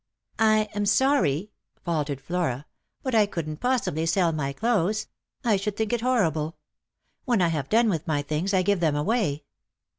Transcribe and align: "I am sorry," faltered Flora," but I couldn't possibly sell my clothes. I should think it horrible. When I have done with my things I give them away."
"I 0.55 0.67
am 0.73 0.87
sorry," 0.87 1.51
faltered 1.85 2.19
Flora," 2.21 2.65
but 3.03 3.13
I 3.13 3.27
couldn't 3.27 3.57
possibly 3.57 4.07
sell 4.07 4.31
my 4.31 4.51
clothes. 4.51 5.05
I 5.45 5.57
should 5.57 5.77
think 5.77 5.93
it 5.93 6.01
horrible. 6.01 6.57
When 7.25 7.39
I 7.39 7.49
have 7.49 7.69
done 7.69 7.87
with 7.87 8.07
my 8.07 8.23
things 8.23 8.51
I 8.51 8.63
give 8.63 8.79
them 8.79 8.95
away." 8.95 9.43